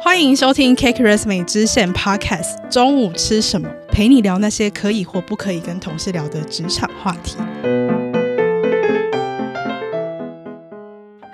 [0.00, 2.68] 欢迎收听 Cake Resume 支线 Podcast。
[2.68, 3.68] 中午吃什么？
[3.90, 7.36] 陪你聊那些可以或不可以跟同事聊的职场话题。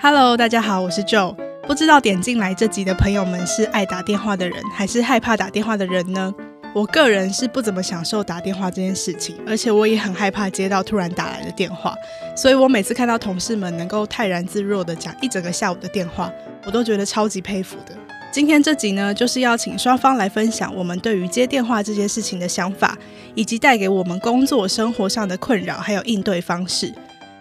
[0.00, 1.34] Hello，大家好，我是 Joe。
[1.66, 6.33] 不知道点进来这集的朋友们是爱打电话的人，还是害怕打电话的人呢？
[6.75, 11.95] 我个人是不怎么享受打电话这件事情，而且我也很害怕接到突然打来的电话，
[12.35, 16.33] 所以我每次看到同事们能够泰然自若地讲一整个下午的电话，
[16.64, 17.93] 我都觉得超级佩服的。
[18.33, 22.96] 今天这集呢，就是要请双方来分享我们对于接电话这件事情的想法，
[23.35, 26.90] 以及带给我们工作生活上的困扰，还有应对方式。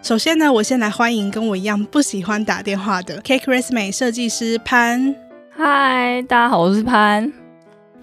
[0.04, 5.16] 首先呢，我先来欢迎跟我一样不喜欢打电话的 Cake Resume 设计师潘。
[5.52, 7.32] 嗨，大家好，我是潘。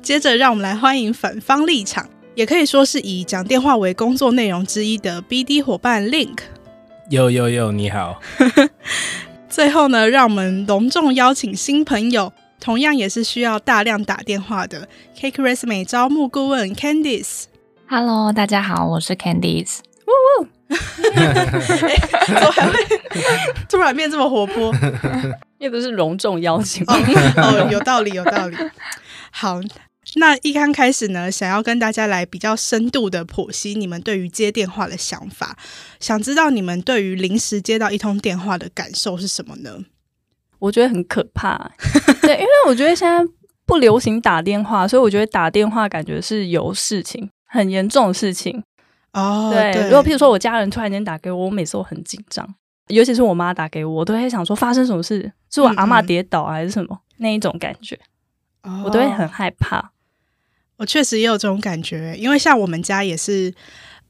[0.00, 6.38] 接着，让我们来欢迎反方立场，也可以说是以讲电话为工作内容之一的 BD 伙伴 Link。
[7.10, 8.18] 有有有，你好。
[9.50, 12.32] 最后呢，让我们隆重邀请新朋友。
[12.60, 17.44] 同样也是需要大量打电话的 Cake Resume 招募顾问 Candice。
[17.88, 19.78] Hello，大家好，我是 Candice。
[20.06, 20.10] 呜
[20.42, 22.78] 呜，怎么还会
[23.68, 24.74] 突然变这么活泼？
[25.58, 26.94] 又不是隆重邀请哦，
[27.36, 28.56] 哦，有道理，有道理。
[29.30, 29.60] 好，
[30.16, 35.56] 那一刚开始呢，想要跟大家来比较深度的剖析你们对于接电话的想法，
[36.00, 39.78] 想知道你们对于临时接到一通电话的感受是什么呢？
[40.58, 41.70] 我觉得很可怕，
[42.22, 43.24] 对，因为我觉得现在
[43.64, 48.62] 不流行打电话，所以我觉得打电话感觉是有事情，很严重的事情。
[49.12, 52.46] 哦，对，对，如果譬如说我家人突然间打给我，我每次都很紧张，
[52.88, 57.98] 尤其是我妈打给我，我都会想说发生什么事，是我阿妈跌倒还是什么，嗯嗯，那一种感觉，
[58.62, 59.92] 哦，我都会很害怕。
[60.76, 63.54] 我确实也有这种感觉，因为像我们家也是。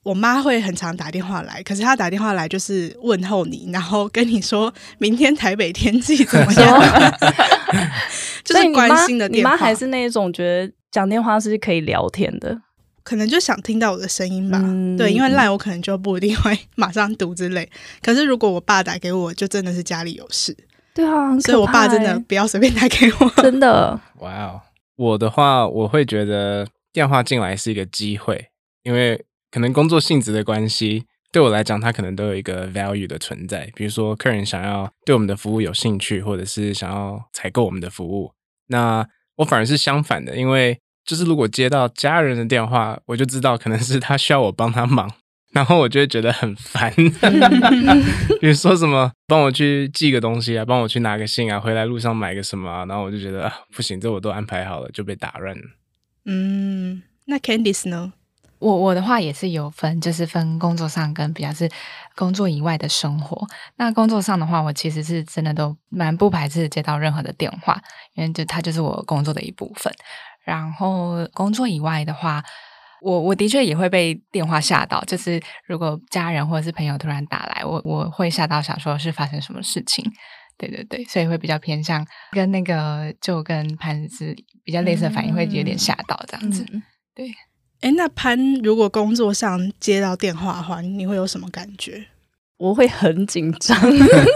[0.02, 6.80] 我妈会很常打电话来，可是她打电话来就是问候你，然后跟你说明天台北天气怎么样，
[8.42, 9.50] 就是关心的电话。
[9.50, 12.58] 你妈还是那一种觉得讲电话是可以聊天的，
[13.02, 14.58] 可能就想听到我的声音吧。
[14.62, 17.68] 嗯、对，因为赖我可能就不一定会马上读之类。
[18.00, 20.56] 可是如果我爸打给我，就真的是家里有事。
[20.94, 23.42] 对啊，所以我爸真的不要随便打给我。
[23.42, 24.00] 真的。
[24.20, 24.60] 哇哦，
[24.96, 28.46] 我的话我会觉得电话进来是一个机会，
[28.84, 29.22] 因为。
[29.50, 33.70] 可能工作性质的关系，对我来讲，它可能都有一个 value 的存在。
[33.74, 38.32] 比如说，客人想要对我们的服务有兴趣，或者是想要采购我们的服务。
[38.68, 45.10] 那我反而是相反的，因为就是如果接到家人的电话，我就知道可能是他需要我帮他忙，
[45.52, 46.92] 然后我就会觉得很烦。
[48.40, 55.62] 比如说什么，帮我去寄个东西啊，帮我去拿个信啊，回来路上买个什么啊，然后我就觉得啊，不行，这我都安排好了，就被打乱了。
[56.26, 58.12] 嗯，那 Candice 呢？
[58.58, 61.70] 我我的话也是有分，就是分工作上跟比较是
[62.16, 63.46] 工作以外的生活。
[63.76, 67.80] 那工作上的话，我其实是真的都蛮不排斥接到任何的电话，
[68.14, 69.92] 因为就它就是我工作的一部分。
[70.44, 72.42] 然后工作以外的话，
[73.00, 80.04] 我我的确也会被电话吓到，就是如果家人或者是朋友突然打来，我我会吓到，想说是发生什么事情。
[80.56, 86.66] 对对对，所以会比较偏向跟那个就跟潘子比较类似的反应，会有点吓到这样子。
[86.72, 86.82] 嗯、
[87.14, 87.32] 对。
[87.80, 92.04] 哎，那潘如果工作上接到电话的话，你会有什么感觉？
[92.58, 93.78] 我会很紧张。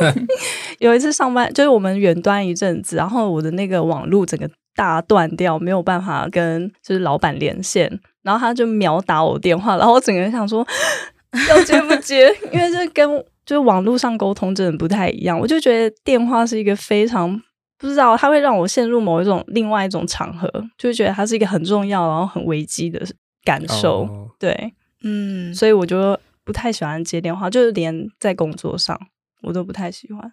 [0.79, 7.91] 有一次上班，就是我们远端一阵子，然后我的那个网络整个大断掉，没有办法跟就是老板连线，
[8.23, 10.65] 然后他就秒打我电话，然后我整个人想说
[11.49, 13.09] 要接不接， 因为这跟
[13.45, 15.37] 就是网络上沟通真的不太一样。
[15.37, 17.29] 我就觉得电话是一个非常
[17.77, 20.49] 不知道，它会让我陷入某一种另外一种场合，
[20.79, 23.05] 就觉得它是一个很重要然后很危机的。
[23.45, 24.31] 感受、oh.
[24.39, 28.99] 对，嗯，所以我就不太喜欢接电话，就是连在工作上
[29.43, 30.33] 我都不太喜欢。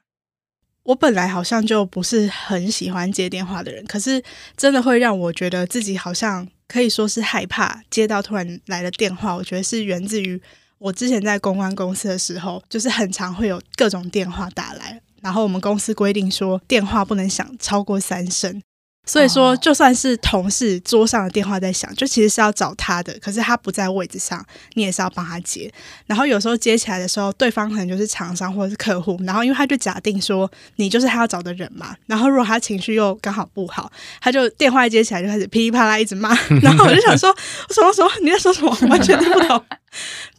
[0.84, 4.24] 我本来好像就不是很喜欢接电话的人，可是
[4.58, 9.36] 真的会让我觉得自己好像可以说是害怕接到突然来的电话。
[9.36, 10.42] 我觉得是源自于
[10.80, 18.62] 我之前在公关公司的时候，就是很常会有各种电话打来，然后我们公司规定说电话不能响超过三声。
[19.10, 24.46] 所以说，就算是同事桌上的电话在响，就其实是要找他的，可是他不在位置上，
[24.76, 25.72] 你也是要帮他接。
[26.06, 31.96] 然后有时候接起来的时候，对方可能就是厂商或者是客户，然后因为他就假定说你就是他要找的人嘛。
[32.06, 33.92] 然后如果他情绪又刚好不好，
[34.22, 36.30] 他就电话一接起来就开始噼里啪啦一直骂。
[36.62, 37.36] 然后我就想说，
[37.72, 38.12] 什么什么？
[38.22, 38.70] 你在说什么？
[38.90, 39.66] 完全听不懂。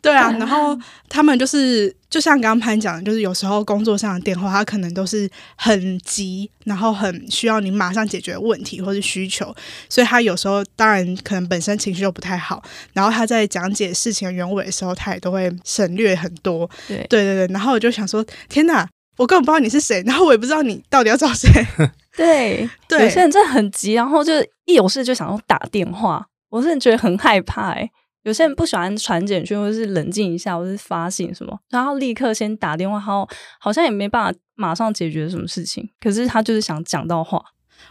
[0.01, 0.79] 对啊， 然后
[1.09, 9.55] 他们就是，就像刚刚潘讲的，就是有时候工作上的电话，他可能都是很急，然后很需要你马上解决问题或是需求，
[9.89, 12.63] 所以他有时候当然可能本身情绪又不太好，
[12.93, 16.69] 然后他在讲解事情的原委的时候，他也都会省略很多。
[16.89, 18.87] 对对对对，然后我就想说，天哪！
[19.17, 21.49] 我根本不知道你是谁，然后我也不知道你到底要找谁。
[22.17, 24.33] 对，对有些人真的很急，然后就
[24.65, 27.91] 一有事就想要打电话，我真的觉得很害怕哎。
[28.23, 33.29] 有些人不喜欢传简讯，或者是冷静一下，或是发信什么，然后立刻先打电话，然后
[33.59, 37.43] 好像也没办法马上解决什么事情，可是他就是想讲到话。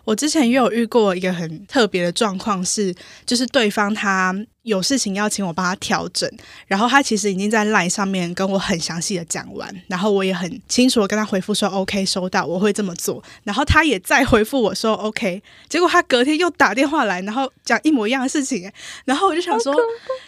[0.03, 2.93] 我之前也有遇过一个很特别的状况，是
[3.25, 6.29] 就是对方他有事情要请我帮他调整，
[6.67, 18.71] 然后他其实已经在 LINE 上面跟我很详细的讲完，然后我也很清楚的跟他回复说 OK 收到，我会这么做，然后他也再回复我说 OK，结果他隔天又打电话来，然后讲一模一样的事情，
[19.05, 19.75] 然后我就想说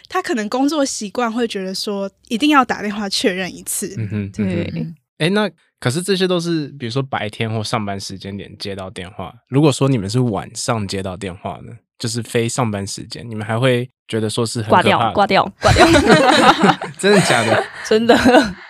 [0.08, 4.86] 他可能工作习惯会觉得说一定要打电话确认一次，嗯哼，对，
[5.18, 5.50] 哎，那。
[5.82, 9.34] 可是这些都是，比如说白天或上班时间点接到电话。
[9.48, 15.84] 如果说你们是晚上接到电话呢，就是非上班时间，你们还会觉得说是很挂掉、挂掉、 挂掉？
[17.00, 17.64] 真的假的？
[17.84, 18.16] 真的，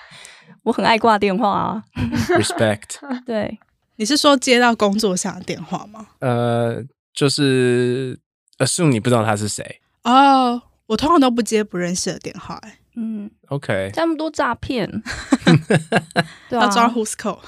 [0.65, 1.85] 我很爱挂电话啊。
[2.31, 2.97] Respect。
[3.27, 3.59] 对，
[3.97, 6.07] 你是说接到工作上的电话吗？
[6.21, 6.83] 呃，
[7.13, 8.19] 就是
[8.57, 10.53] assume 你不知道他是谁哦。
[10.53, 14.89] Oh, 我通常都不接不认识的电话，欸，嗯，OK，这么多诈骗，
[16.49, 17.39] 对啊，要抓 Who's call？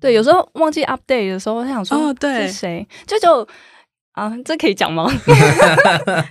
[0.00, 2.88] 对，有时候忘记 update 的时候，他想说，哦，对，是谁？
[3.06, 3.46] 就就
[4.12, 5.06] 啊，这可以讲吗？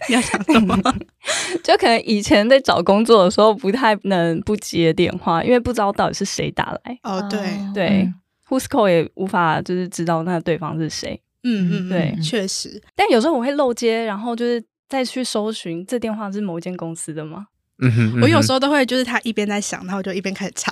[0.10, 0.76] 你 要讲什么？
[1.64, 7.00] 就可能以前在找工作的时候，不太能不接电话，因为不知道到底是谁打来。
[7.04, 7.40] 哦，对
[7.74, 8.14] 对，嗯
[8.50, 11.22] ，Who's call 也无法就是知道那对方是谁。
[11.44, 12.82] 嗯嗯，对，确实。
[12.96, 14.64] 但有时候我会漏接，然后就是。
[14.90, 17.46] 再去搜寻这电话是某一间公司的吗？
[17.80, 20.72] 嗯哼，嗯哼，我有时候都会，就是他一边在想，然后我就一边开始查，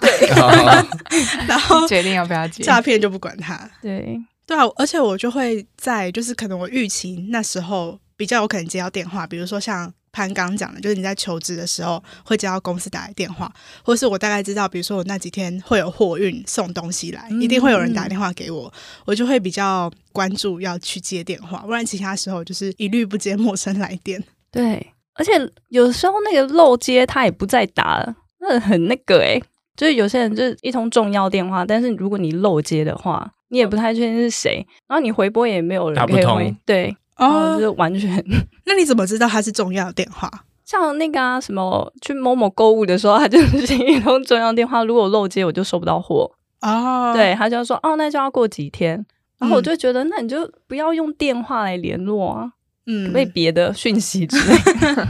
[1.48, 2.64] 然后 决定要不要接。
[2.64, 3.70] 诈骗就不管他。
[3.82, 4.20] 对。
[4.46, 9.94] 对啊，而且我就会在，就是可能我预期那时候比较有可能接到电话，比如说像。
[10.14, 13.54] 潘刚讲的，就是你在求职的时候会接到公司打来电话，
[13.84, 18.74] 或是我大概知道，比如说我那几天会有货运送东西来，嗯、一定会有人打电话给我，
[19.06, 24.24] 我就会比较关注要去接电话，不然其他时候就是一律不接陌生来电。
[24.52, 25.32] 对，而且
[25.70, 29.44] 有时候那个漏接他也不再打了，那很那个诶、欸，
[29.76, 36.58] 就是有些人就是一通重要电话，但是如果你漏接的话，你也不太确定是谁，然后你回拨也没有人可以回，打不通。
[36.66, 36.98] 对。
[37.18, 38.24] 哦，就是完全。
[38.66, 40.30] 那你怎么知道他是重要电话？
[40.64, 44.84] 像那个啊，什么去某某购物的时候，他就是一通重要电话。
[44.84, 46.30] 如果漏接，我就收不到货。
[46.62, 49.04] 哦，对，他就说哦，那就要过几天。
[49.40, 52.52] 然后我就觉得，嗯、那你就不要用电话来联络啊，
[52.88, 54.56] 嗯，被别的讯息之类。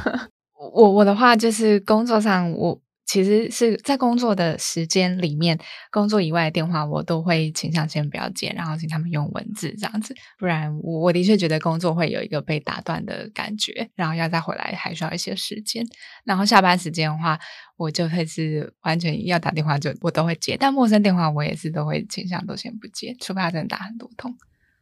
[0.74, 2.82] 我我的话就是工作上我。
[3.10, 5.58] 其实是在工作的时间里面，
[5.92, 15.86] 工作以外的电话我都会倾向先不要接，然后请他们用文字这样子，不然我我的确觉得工作会有一个被打断的感觉，然后要再回来还需要一些时间。
[16.26, 17.40] 然后下班时间的话，
[17.78, 24.36] 我就会是完全要打电话就我都会接，但陌生电话我也是都会倾向都先不接，除非他真的打很多通。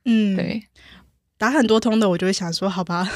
[0.04, 0.64] 嗯，对，
[1.38, 3.08] 打很多通的我就会想说，好吧，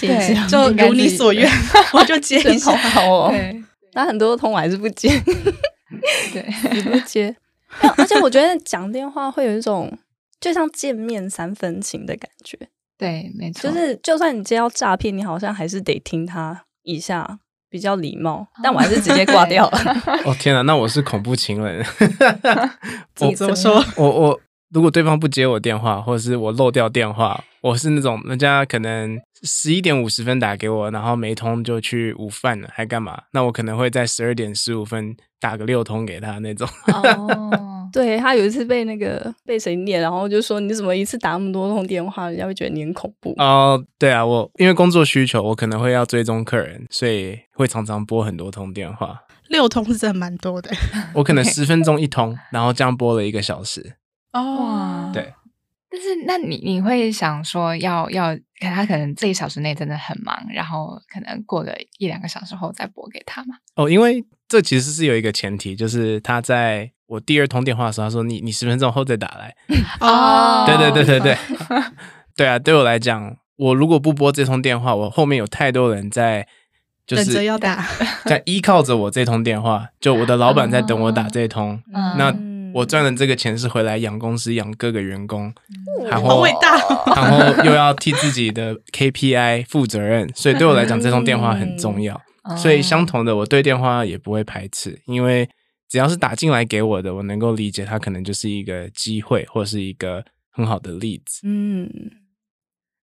[0.00, 1.50] 对，就如你所愿，
[1.92, 2.74] 我就接一下。
[2.76, 3.28] 好哦。
[3.30, 3.62] 对
[3.94, 5.08] 那很多通我还是不接，
[6.30, 7.34] 对，你不接。
[7.96, 9.90] 而且我觉得讲电话会有一种
[10.38, 12.58] 就像见面三分情的感觉。
[12.98, 13.68] 对，没错。
[13.70, 17.38] 就是就算你接到诈骗，你好像还是得听他一下，
[17.70, 18.46] 比较礼貌。
[18.62, 19.78] 但我还是直接挂掉了。
[20.24, 21.84] 哦天哪，那我是恐怖情人。
[23.20, 23.82] 我怎么说？
[23.96, 24.40] 我我
[24.72, 29.18] 如果对方不接我电话，或者是我漏掉电话，我是那种人家可能。
[29.42, 33.20] 十一点五十分打给我，然后没通就去午饭了，还干嘛？
[33.34, 36.66] 那我可能会在十二点十五分打个六通给他那种。
[36.86, 43.34] 哦， 对，他有一次被那个被谁念，然后就说你怎么一次打那么多通电话，人家会觉得你很恐怖。
[43.36, 49.20] 哦，对啊，我因为工作需求，我可能会要追踪客人，所以会常常拨很多通电话。
[49.50, 50.70] 六通是真的蛮多的，
[51.14, 53.96] 我可能 十分钟一通，然后这样拨了一个小时。
[54.36, 55.32] 哦，对。
[55.88, 63.54] 但是，那你你会想说要，要要看他可能这一小时内真的很忙，然后可能过个一两个小时后再拨给他吗？
[63.76, 69.54] 哦，因为这其实是有一个前提，就是他在我第二通电话的时候，他说你你十分钟后再打来。
[70.00, 71.38] 哦，对对对对对，
[72.36, 76.46] 对啊，对我来讲，我如果不拨这通电话，我后面有太多人在，
[77.06, 77.86] 就是等着要打，
[78.26, 82.36] 在依靠着我这通电话，就我的老板在等我打这通，哦、那。
[82.76, 85.50] 我赚的这个钱是回来养公司、养各个员工，
[86.10, 86.76] 然后，好伟大，
[87.16, 92.20] 然后又要替自己的 KPI 负责任，所以对我来讲，这通电话很重要。
[92.58, 95.48] 所以相同的，我对电话也不会排斥，因为
[95.88, 101.40] 只要是打进来给我的，我能够理解，它可能就是一个机会，或是一个很好的例子。
[101.44, 101.88] 嗯，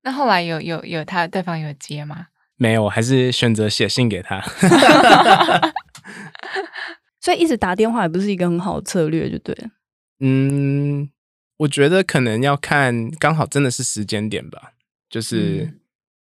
[0.03, 2.27] 那后来有有有他对方有接吗？
[2.57, 4.39] 没有，我还是选择写信给他。
[7.23, 9.69] 所以一直打电话也不是一个很好的策略，就对了。
[10.19, 11.09] 嗯，
[11.55, 14.73] 我觉得可能要看刚好真的是时间点吧。
[15.09, 15.79] 就是、嗯、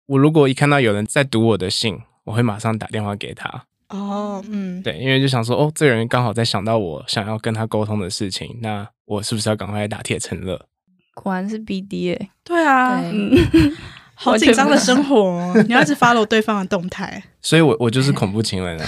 [0.09, 3.65] 我如果一看到有人在读我的信，我会马上打电话给他。
[3.89, 10.67] 哦，嗯，对，因为就想说，哦，这个人刚好在想到我想要跟他沟通的事情，那我是不是要赶快打铁趁热？
[11.15, 13.77] 果然是 BD 哎，对啊，对嗯、
[14.15, 18.87] 好紧张的生活、哦，你要一直 follow 对方的动态， 所以我我就是恐怖情人啊。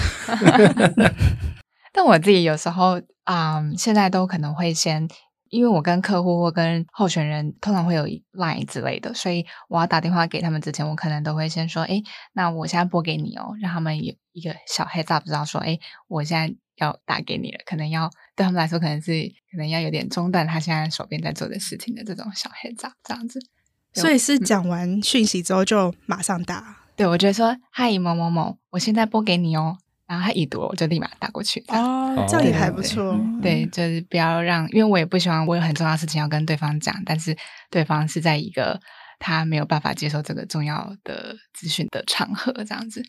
[1.93, 5.07] 但我自己有时候啊、嗯，现在都可能会先。
[5.49, 12.01] 因为我跟客户或跟候选人通常会有 line 之类的，所以我要打电话给他们之前，我可能都会先说：“哎，
[12.33, 23.39] 那我现在拨给你哦，让他们有一个小 heads up，知道说：哎，我现在要打给你了，可能要对他们来说，可能是可能要有点中断他现在手边在做的事情的这种小 heads up，这样子。
[23.93, 26.57] 所以是讲完讯息之后就马上打。
[26.57, 29.77] 嗯、对，我觉得说：嗨，某某某，我现在拨给你哦。”
[30.13, 31.59] 然后他已读，我就立马打过去。
[31.69, 33.19] 哦，这样也还不错。
[33.41, 37.35] 对，就是不要让，因为我也不希望我有很重要的事情要跟对方讲，但是
[37.71, 38.79] 对方是在一个
[39.17, 43.03] 他没有办法接受这个重要的资讯的场合，这样子。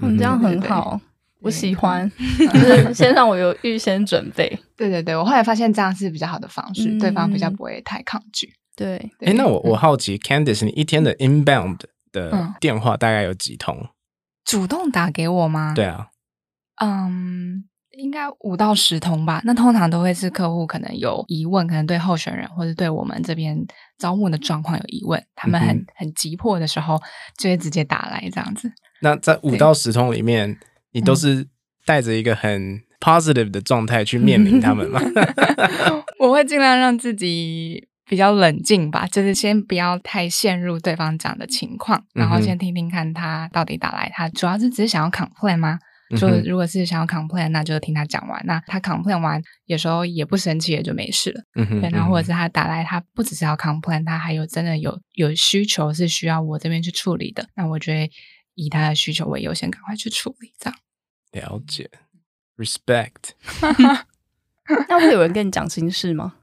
[0.00, 1.00] 嗯，这样很好，
[1.40, 2.10] 我喜欢。
[2.52, 4.46] 就是先让我有预先准备。
[4.76, 8.52] 对对对，我后来发现这样是比较好的方式，对方比较不会太抗拒。
[8.76, 8.96] 对。
[9.20, 11.78] 哎，那我我好奇，Candice，你一天的 inbound
[12.12, 13.88] 的电话大概有几通？
[14.44, 15.72] 主动打给我吗？
[15.76, 16.08] 对啊。
[16.82, 19.40] 嗯，应该五到十通吧。
[19.44, 23.58] 那通常都会是客户可能有疑问，可能对候选人或者对我们这边
[23.98, 27.00] 招募的状况有疑问，他们很很急迫的时候，
[27.38, 28.72] 就会直接打来这样子。
[29.02, 30.58] 那在五到十通里面，
[30.92, 31.46] 你都是
[31.84, 35.00] 带着一个很 positive 的状态去面临他们吗？
[36.18, 45.78] 我会尽量让自己比较冷静吧，就是先不要太陷入对方讲的情况，然后先听听看他到底打来，他主要是只是想要 complain 吗？
[46.16, 48.40] 说如果是想要 complain，那就听他讲完。
[48.44, 51.42] 那他 complain 完，有时候也不生气，也就没事了。
[51.54, 51.80] 嗯哼。
[51.80, 57.48] 对，然后或者是他打来，他不只是要 complain，他还有真的有有需求是需要我这边去处理的。
[57.54, 58.10] 那我觉得
[58.54, 60.52] 以他的需求为优先，赶快去处理。
[60.58, 60.78] 这样。
[61.32, 61.88] 了解
[62.56, 63.34] ，respect。
[64.88, 66.34] 那会有人跟你讲心事吗？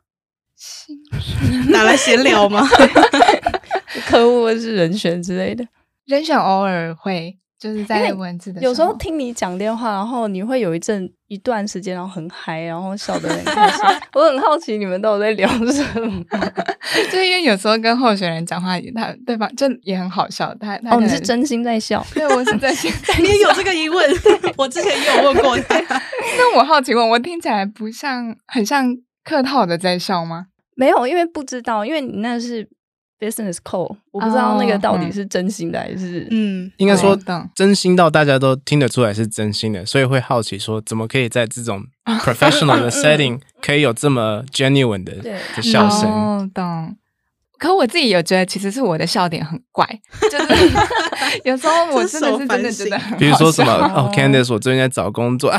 [0.55, 2.65] 心事拿来闲聊吗？
[4.07, 5.67] 客户或是人选之类的，
[6.05, 7.37] 人选偶尔会。
[7.59, 13.79] 就是在文字的，有时候听你讲电话，然后你会有一阵一段时间，然后很嗨，然后笑得很开心。
[14.13, 16.23] 我很好奇你们都有在聊什么？
[17.11, 20.53] 就因为有时候跟候选人讲话，他对方就也很好笑。
[20.59, 22.05] 他，他哦，你是真心在笑？
[22.13, 23.23] 对，我是真心 在笑。
[23.23, 24.07] 你也有这个疑问？
[24.55, 25.79] 我之前也有问过他。
[26.37, 30.45] 那我好奇问，我听起来不像很像客套的在笑吗？
[30.75, 32.69] 没有，因为不知道，因为你那是。
[33.19, 37.17] Business call，我不知道那个到底是真心的还是嗯，应该说
[37.55, 41.83] 真心到大家都听得出来是真心的，所以会好奇说怎么可以在这种
[42.21, 45.15] professional 的 setting 可以有这么 genuine 的
[45.55, 46.09] 的笑声。
[46.09, 46.95] 哦，懂。
[47.59, 49.87] 可我自己有觉得，其实是我的笑点很怪，
[50.31, 50.71] 就是
[51.43, 55.51] 有时候我真的是真的觉得很，比如说什么哦，Candice，我最近在找工作，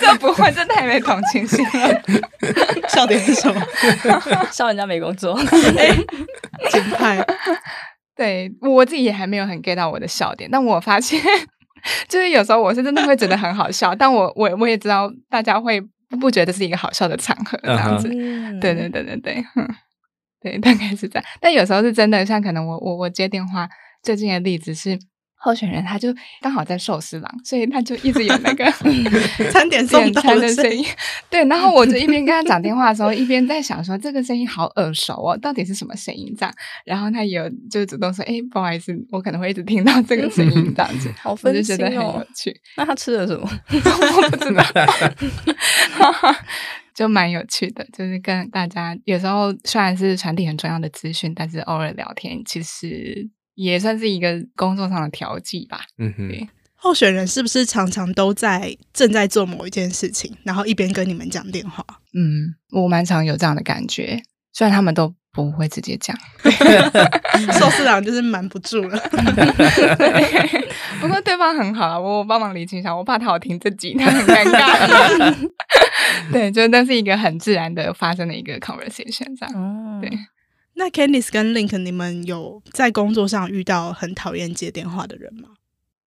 [0.00, 2.02] 这不会，这太没同情心了。
[2.88, 3.62] 笑点是什么？
[4.52, 5.38] 笑人家没工作，
[6.70, 7.24] 金派。
[8.14, 11.20] 对，我自己也还没有很 get 到我的笑点，但我发现，
[12.08, 15.80] 就是有时候我是真的会觉得很好笑，但我我我也知道大家会
[16.20, 18.08] 不觉得是一个好笑的场合这样子。
[18.08, 19.44] 对对对对对。
[20.46, 21.24] 对，大概是这样。
[21.40, 23.68] 但有时候是真的，像可能我我我接电话，
[24.00, 24.96] 最近的例子是
[25.34, 28.64] 候选人，他就刚好在寿司郎，所以他就一直有那个
[29.50, 30.84] 餐点 送餐的声音。
[31.28, 36.54] 对，然后我就一边跟他讲电话的时候，一边在想说这个声音好耳熟哦，到底是什么声音这样？
[36.84, 41.10] 然后他有就主动说：“哎，不好意思，我可能会一直听到这个声音这样子。
[41.20, 42.60] ”好分心哦，我就觉得很有趣。
[42.76, 43.48] 那他吃了什么？
[43.72, 44.62] 我不知道。
[46.96, 55.82] 就蛮有趣的，就是跟大家有时候虽然是传递很重要的资讯，但是偶尔聊天，其实也算是一个工作上的调剂吧。
[55.98, 56.48] 嗯哼，对。
[56.74, 61.84] 候选人是不是常常都在正在做某一件事情，然后一边跟你们讲电话？
[62.14, 64.22] 嗯，我蛮常有这样的感觉，
[64.52, 66.16] 虽然他们都不会直接讲。
[67.52, 68.98] 寿司郎就是瞒不住了。
[71.00, 75.48] 不过对方很好，我帮忙理清一下，我怕他好听这集，他很尴尬。
[76.32, 79.54] 对，就那是一个很自然的发生的一个 conversation，这样。
[79.54, 80.10] 哦、对，
[80.74, 85.50] 那 Candice 跟 Link，你们有在工作上遇到很讨厌接电话的人吗？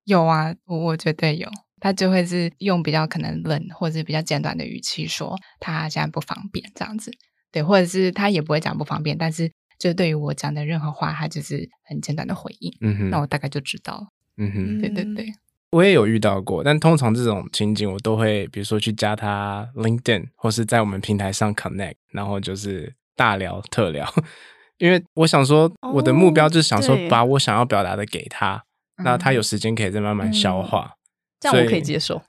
[0.06, 1.48] 有啊，我我绝对有。
[1.82, 7.10] 他就会是用比较可能冷或者比较简短的语气说他现在不方便这样子。
[7.52, 12.72] 对，或者是他也不会讲不方便，但是就对于我讲的任何话，他就是很简短的回应。
[12.82, 14.08] 嗯哼，那我大概就知道了。
[14.38, 15.34] 嗯哼，对对对。
[15.72, 24.12] 我也有遇到过，但通常这种情景我都会，比如说去加他 LinkedIn，或是在我们平台上 connect，然后就是大聊特聊，
[24.80, 28.56] 因为我想说，我的目标就是想说把我想要表达的给他，
[28.98, 30.98] 哦、那他有时间可以再慢慢消化，嗯、
[31.40, 32.22] 这样我可以接受。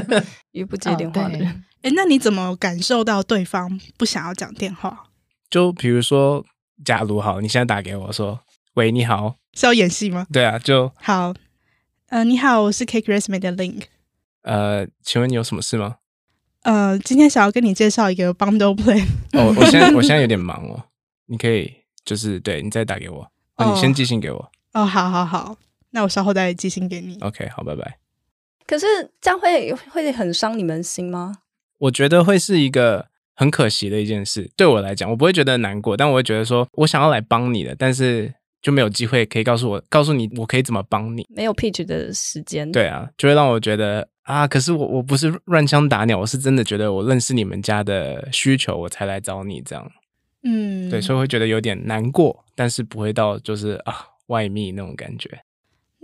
[0.52, 1.46] 一不接电话的人，
[1.82, 5.10] 哎、哦，那你怎么感受到对方不想要讲电话？
[5.50, 6.44] 就比如说，
[6.84, 8.40] 假如好，你现在打给我说，
[8.74, 10.26] 喂，你好，是要演戏吗？
[10.32, 11.34] 对啊，就好。
[12.08, 13.82] 呃，你好，我是 Cake Resume 的 Link。
[14.42, 15.96] 呃，请问你有什么事吗？
[16.62, 19.04] 呃，今天想要跟你介绍一个 Bundle Plan。
[19.32, 20.84] 哦，我现在 我现在有点忙哦，
[21.26, 21.72] 你可以
[22.04, 24.50] 就是对你再打给我，哦，你先寄信给我。
[24.72, 25.56] 哦，好好好，
[25.90, 27.18] 那我稍后再寄信给你。
[27.20, 27.98] OK，好，拜拜。
[28.66, 28.86] 可是
[29.20, 31.34] 这样会会很伤你们心吗？
[31.78, 34.50] 我觉得会是一个很可惜的一件事。
[34.56, 38.34] 对我来讲，我不会觉得难过，但我会觉得说我想要来帮你的，但是。
[38.62, 41.24] 就没有机会可以告诉我，告诉你我可以怎么帮你。
[41.28, 42.72] 没有 pitch 的时间。
[42.72, 49.88] 对啊，就会让我觉得啊，可是我我不是乱枪打鸟，我是真的觉得我认识你们家的需求，我才来找你这样。
[50.42, 53.94] 嗯，对，所以会觉得有点难过，但是不会到就是啊
[54.28, 55.30] 外密那种感觉。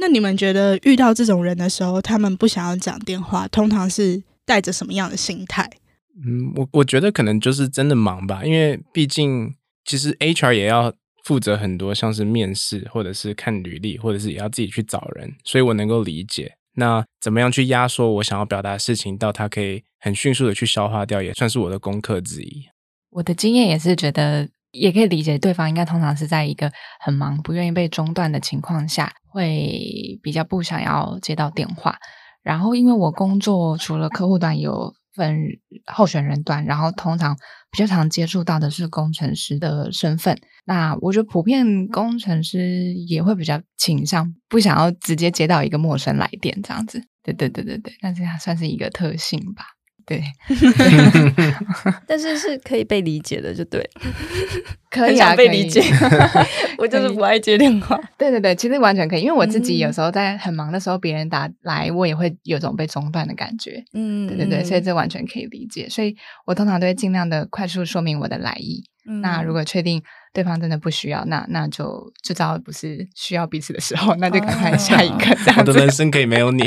[0.03, 5.71] 那你们觉得遇到这种人的时候，他们不想要讲电话，通常是带着什么样的心态？
[6.17, 9.55] 嗯，我我觉得可能就是真的忙吧，因为毕竟
[9.85, 10.93] 其实 HR 也要。
[11.25, 16.53] 负责很多像是面试，或者是看履历，或者是也要自己去找人，所以我能够理解。
[16.75, 22.65] 那怎么样去压缩我想要表达的事情，到他可以很迅速的去消化掉，也算是我的功课之一。
[23.11, 31.97] 我的经验也是觉得，也可以理解对方应该通常是在一个很忙、不愿意被中断的情况下，会比较不想要接到电话。
[32.43, 34.95] 然后，因为我工作除了客户端有。
[35.15, 35.37] 分
[35.85, 37.37] 候选人端，然后通常
[37.71, 40.35] 比较常接触到的是工程师的身份。
[40.65, 46.99] 那我觉得普遍工程师也会比较倾向不想要直接接到一个陌生来电这样子。
[47.23, 49.67] 对对对对对，那这样算是一个特性吧。
[50.07, 50.23] 对，
[52.07, 53.89] 但是是可以被理解的，就对，
[54.91, 55.83] 可以啊，被理解。
[56.79, 57.99] 我就是不爱接电话。
[58.19, 63.85] 对对对，其实完全可以，因为我自己有时候在很忙的时候，别人打来，我也会有种被中断的感觉。
[63.95, 65.89] 嗯，对对对，所以这完全可以理解。
[65.89, 68.85] 所以我通常都会尽量的快速说明我的来意。
[69.05, 70.01] 嗯、那如果确定
[70.33, 71.85] 对方真的不需要，那那就
[72.23, 75.25] 就知道不是需要彼此的时候，那就赶快下一个。
[75.45, 76.63] 这样子，我的人生可以没有你。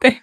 [0.00, 0.16] 对。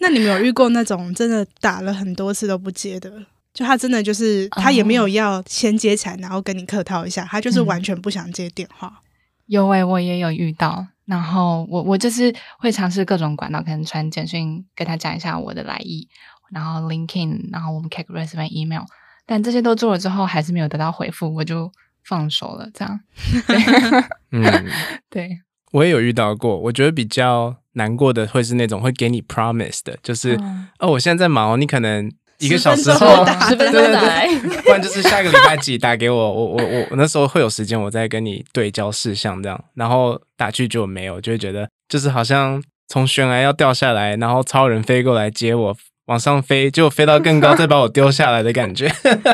[0.00, 3.12] 那你们有遇过那种真的打了很多次都不接的？
[3.52, 8.88] 就他真的就是他也没有要先接起来，然后跟你客套一下，他就是完全不想接电话。
[8.88, 9.02] 嗯、
[9.46, 10.86] 有诶、欸，我也有遇到。
[11.04, 16.08] 然后我我就是会尝试各种管道，可能传简讯跟他讲一下我的来意，
[16.52, 18.84] 然后 LinkedIn，然后我们 Cake Resume email，
[19.26, 21.72] 但这些都做了之后还是没有得到回复，我就
[22.04, 22.70] 放手了。
[22.72, 23.00] 这样，
[23.48, 23.58] 对，
[24.30, 24.66] 嗯，
[25.10, 25.40] 对。
[25.72, 34.28] 我也有遇到过，我觉得比较难过的会是那种会给你 promise 的，就是、嗯、哦，我现在在忙，你可能一个小时后十分钟来，
[34.64, 48.92] 不然就是下个礼拜几打给我， 我我我我那时候会有时间，我再跟你对焦事项这样，然后打去就没有，就会觉得就是好像从悬崖要掉下来，然后超人飞过来接我往上飞，结果飞到更高再把我丢下来的感觉。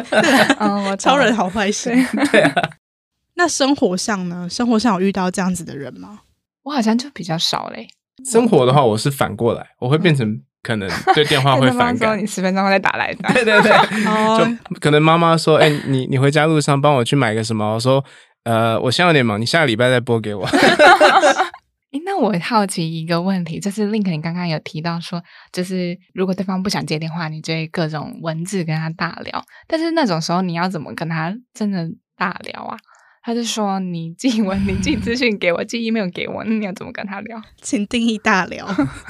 [0.61, 2.07] 嗯，我超人好坏心。
[2.31, 2.55] 对啊。
[3.39, 4.49] 那生活上呢？
[4.51, 6.21] 生活上有遇到这样子的人吗？
[6.65, 7.87] 我好像就比较少嘞。
[8.25, 12.19] 生活的话，我是反过来，我会变成可能对电话 会反感。
[12.19, 13.71] 你十分钟再打来， 对对对，
[14.39, 18.05] 就可能妈妈说：“哎、欸，你你回家路上帮我去买个什么？”我说
[18.45, 20.47] ：“呃，我现在有点忙，你下个礼拜再拨给我。
[21.93, 32.77] ”哎，那我好奇一个问题，就是 Link，你刚刚有提到说，就是如果对方不想接电话，你就会各种文字跟他大聊，但是那种时候你要怎么跟他真的大聊啊？
[33.27, 37.43] 他就说：“你寄文，你寄资讯给我，寄 email 给我，那你要怎么跟他聊？
[37.61, 38.65] 请定义大聊。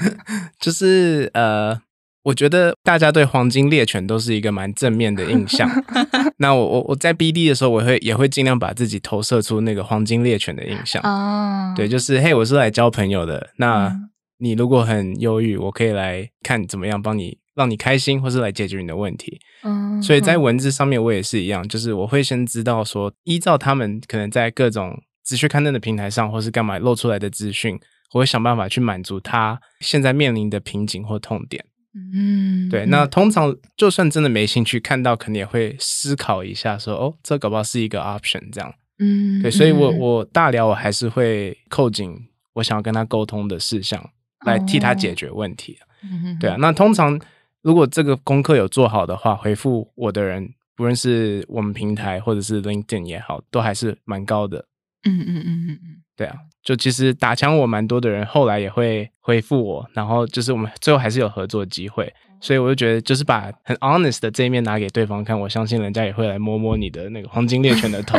[0.59, 1.79] 就是呃，
[2.23, 5.69] 我觉得大家对黄金猎犬都是一个蛮正面的印象。
[6.37, 10.99] 那我我我在 BD 的时候，我会也会尽量把自己投射出那个黄金猎犬的印象。
[11.03, 13.51] 哦，对，就是嘿，我是来交朋友的。
[13.57, 13.95] 那
[14.39, 19.41] 你如果很忧郁，我可以来看怎么样帮你。”让你开心，或是来解决你的问题。
[19.63, 27.79] 嗯，所以在文字上面我也是一样，就是我会先知道说，依照他们可能在各种资讯刊登的平台上，或是干嘛露出来的资讯，
[28.13, 31.65] 我会想办法去满足他现在面临的瓶颈或痛点。
[32.13, 32.85] 嗯，对。
[32.85, 38.71] 那通常就算真的没兴趣，看到肯定也会思考一下，说哦，这搞不好是一个 option 这样。
[38.99, 39.49] 嗯，对。
[39.49, 42.15] 所以我我大聊，我还是会扣紧
[42.53, 44.07] 我想要跟他沟通的事项，
[44.45, 45.75] 来替他解决问题。
[46.03, 46.55] 嗯，对啊。
[46.59, 47.19] 那通常。
[47.67, 54.63] 如果这个功课有做好的话，回复我的人，不论是我们平台或者是 LinkedIn 也好，都还是蛮高的。
[55.03, 62.13] 嗯嗯嗯嗯嗯，对啊，就其实打枪我蛮多的人，后来也会回复我，然后就是我们最后还是有合作机会。
[62.39, 68.17] 所以我就觉得，就是把很 honest 的这一面拿给对方看，我相信人家也会来摸摸你的那个黄金猎犬的头。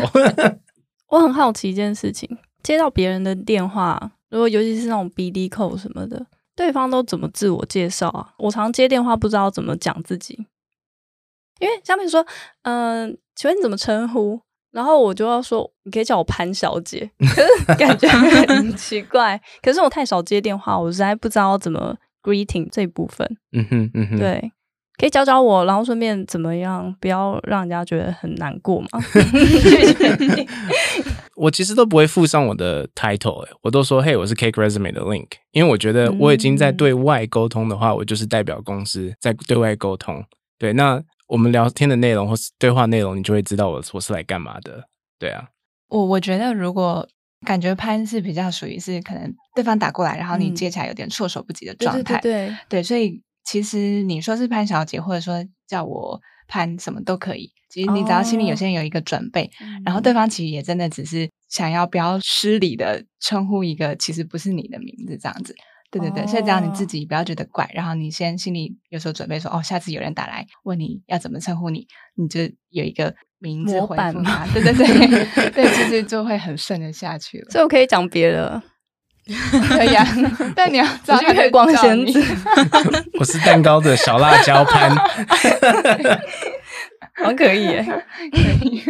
[1.08, 2.28] 我很好奇一件事情，
[2.62, 6.26] 接到别人的电话，如果尤其是那种 BD call 什么的，
[6.58, 8.34] 对方都怎么自我介绍啊？
[8.38, 10.34] 我常接电话不知道怎么讲自己，
[11.60, 12.26] 因为下面说，
[12.62, 14.40] 嗯、呃，请问你怎么称呼？
[14.72, 19.40] 然后我就要说，你可以叫我潘小姐， 可是感觉很 奇怪。
[19.62, 21.96] 可是我太少接电话，我实在不知道怎么。
[22.20, 24.52] greeting 这部分，嗯哼，嗯哼，对，
[24.98, 28.88] 可以教教我，然后顺便怎么样，不要让人家觉得很难过嘛。
[31.38, 40.24] 我其实都不会附上我的 title，哎，我都说，嘿，我是 Cake Resume 的 Link，因为我觉得我已经在对外沟通的话，我就是代表公司在对外沟通。
[40.58, 44.84] 对，那我们聊天的内容或是对话内容，你就会知道我我是来干嘛的。
[45.18, 45.48] 对啊，
[45.88, 47.08] 我我觉得如果。
[47.46, 52.18] 感觉潘是比较属于是可能对方打过来，然后你接起来有点措手不及的状态。
[52.20, 55.34] 对对对，对，所以其实你说是潘小姐，或者说
[55.68, 57.52] 叫我潘什么都可以。
[57.68, 59.50] 其实你只要心里有先有一个准备，
[59.84, 65.54] 然后对方其实也真的只是想要不要失礼的称呼一个其实不是你的名字这样子。
[65.90, 74.46] 对对对，所以只要你自己不要觉得怪，然后你先心里有所准备说，说哦，下次有人打来问你要怎么称呼你，你就有一个名字回复他。
[74.52, 77.50] 对对对， 对，其实就会很顺的下去了。
[77.50, 78.62] 所以我可以讲别的，
[79.68, 80.06] 可以啊，
[80.56, 82.22] 但你要找月光仙子，
[83.18, 84.94] 我是蛋糕的小辣椒潘，
[87.22, 87.84] 好可以耶，
[88.32, 88.82] 可以。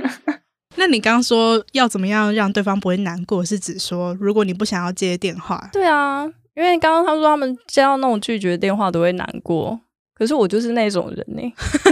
[0.77, 5.69] 那你刚刚说要怎么样让对方不会难过，是指说如果你不想要接电话？
[5.73, 6.27] 对啊。
[6.55, 9.79] 因为刚刚他说他们接到那种拒绝电话都会难过，
[10.13, 11.41] 可是我就是那种人呢。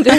[0.02, 0.12] 对，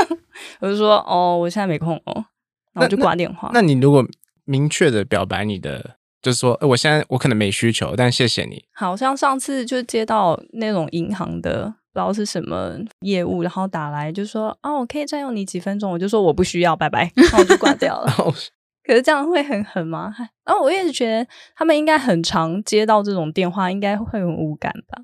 [0.60, 2.24] 我就说哦，我现在没空哦，
[2.72, 3.50] 然后就挂电话。
[3.52, 4.02] 那，那，那你如果
[4.46, 8.64] 明确的表白你的，就是说，我现在我可能没需求，但谢谢你。
[8.72, 18.12] 好像上次就接到那种银行的，不知道是什么业务，然后打来就说哦，我可以占用你几分钟，我就说我不需要，拜拜，然后我就挂掉了。
[18.84, 20.12] 可是这样会很狠吗？
[20.44, 25.02] 然后我也是觉得他们应该很常接到这种电话，应该会很无感吧？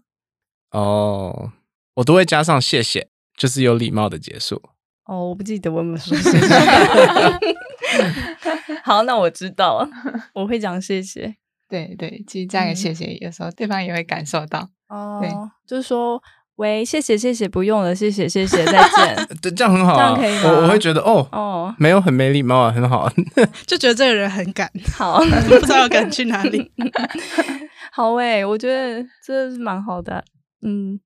[0.72, 1.52] 哦，
[1.94, 4.60] 我都会加上谢谢，就是有礼貌的结束。
[5.04, 6.48] 哦，我不记得我有没有说谢谢。
[8.84, 9.88] 好，那我知道了，
[10.34, 11.36] 我会讲谢谢。
[11.68, 14.68] 对对，其实这样谢谢，有时候对方也会感受到。
[14.88, 15.30] 哦，对，
[15.66, 16.22] 就是说。
[16.56, 19.26] 喂，谢谢谢谢，不用了，谢谢谢谢，再见。
[19.42, 20.50] 对，这样很好啊，这样可以吗？
[20.56, 23.12] 我我会觉得哦哦，没有很没礼貌啊，很好，
[23.66, 26.72] 就觉得这个人很敢，好，不知道要赶去哪里。
[27.92, 30.24] 好诶、欸，我觉得这是蛮好的，
[30.62, 30.98] 嗯。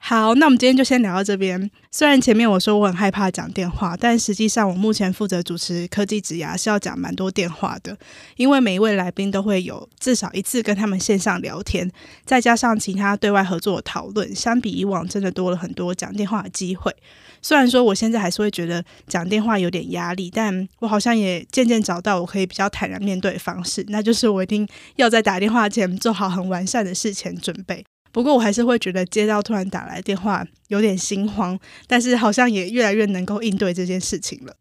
[0.00, 1.70] 好，那我们今天就先聊到这边。
[1.90, 7.94] 虽然前面我说我很害怕讲电话，但实际上我目前负责主持科技职涯是要讲蛮多电话的，
[8.36, 11.90] 因为每一位来宾都会有至少一次跟他们线上聊天，
[12.24, 16.94] 再加上其他对外合作的讨论，相比以往真的多了很多讲电话的机会。
[17.42, 27.84] 虽然说我现在还是会觉得讲电话有点压力，但我好像也渐渐找到我可以比较坦然面对的方式，那就是我一定要在打电话前做好很完善的事前准备。
[28.12, 34.54] 不过我还是会觉得接到突然打来电话有点心慌，但是好像也越来越能够应对这件事情了。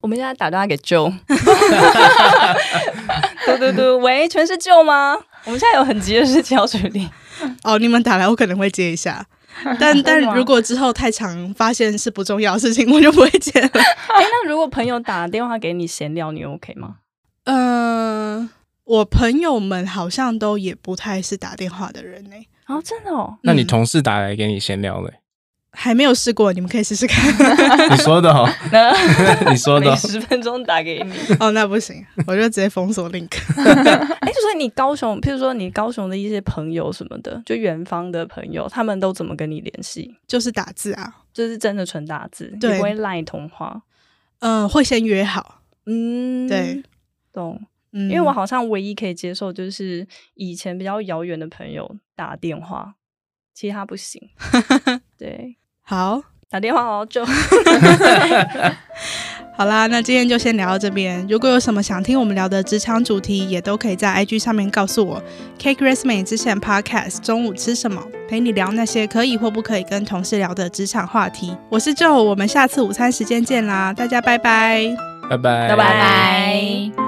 [0.00, 1.12] 我们现在打电话给 Joe，
[3.46, 5.16] 嘟嘟嘟，喂，全是 Joe 吗？
[5.44, 7.08] 我们现在有很急的事情要处理。
[7.64, 9.26] 哦，你们打来我可能会接一下，
[9.80, 13.68] 但但如果之后太长发现是不重要的事情，我就不会接了。
[13.74, 13.82] 哎，
[14.20, 16.96] 那如果朋友打电话给你闲聊，你 OK 吗？
[17.44, 18.50] 嗯、呃，
[18.88, 22.48] 我朋友们好像都也不太是打电话的人呢、欸。
[22.68, 23.36] 哦，真的哦？
[23.42, 25.12] 那你同事打来给你闲聊嘞？
[25.72, 27.30] 还没有试过，你们可以试试看。
[27.92, 28.48] 你说的哦，
[29.50, 31.12] 你说的，十分钟打给你。
[31.38, 33.28] 哦，那不行，我就直接封锁 link。
[33.58, 40.16] 哎，就说你高雄，譬如说你高雄的一些朋友什么的，就远方的朋友，他们都怎么跟你联系？
[40.26, 43.82] 就是打字啊，就是真的纯打字，对，不会赖通话。
[44.40, 45.60] 嗯、呃，会先约好。
[45.84, 46.82] 嗯，对，
[47.34, 47.60] 懂。
[48.08, 52.94] 因为我好像唯一可以接受就是以前比较遥远的朋友打电话，
[53.54, 54.20] 其他不行。
[55.18, 57.24] 对，好，打电话哦，就
[59.56, 59.88] 好啦。
[59.88, 61.26] 那今天就先聊到这边。
[61.28, 65.20] 如果有什么想听我们聊的职场主题，也都可以在 IG 上面告诉我。
[65.58, 68.00] Cake Resume 之前 Podcast 中午吃什么？
[68.28, 71.56] 陪你聊那些可以或不可以跟同事聊的职场话题。
[71.70, 74.94] 我是 Joe，我们下次午餐时间见啦，大家拜拜，
[75.28, 77.07] 拜拜，拜拜。